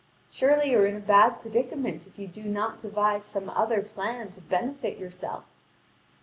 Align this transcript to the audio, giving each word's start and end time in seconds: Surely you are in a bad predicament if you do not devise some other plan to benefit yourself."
Surely 0.31 0.71
you 0.71 0.79
are 0.79 0.87
in 0.87 0.95
a 0.95 0.99
bad 0.99 1.39
predicament 1.43 2.07
if 2.07 2.17
you 2.17 2.25
do 2.27 2.41
not 2.45 2.79
devise 2.79 3.23
some 3.23 3.51
other 3.51 3.83
plan 3.83 4.31
to 4.31 4.41
benefit 4.41 4.97
yourself." 4.97 5.43